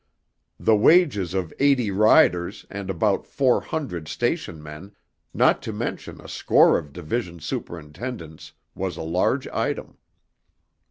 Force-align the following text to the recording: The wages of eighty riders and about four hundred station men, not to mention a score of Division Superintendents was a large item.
The 0.59 0.75
wages 0.75 1.35
of 1.35 1.53
eighty 1.59 1.91
riders 1.91 2.65
and 2.71 2.89
about 2.89 3.27
four 3.27 3.61
hundred 3.61 4.07
station 4.07 4.63
men, 4.63 4.93
not 5.31 5.61
to 5.61 5.71
mention 5.73 6.19
a 6.19 6.27
score 6.27 6.75
of 6.79 6.91
Division 6.91 7.39
Superintendents 7.39 8.53
was 8.73 8.97
a 8.97 9.03
large 9.03 9.47
item. 9.49 9.99